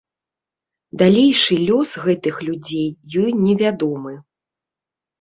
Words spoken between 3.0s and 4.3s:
ёй невядомы.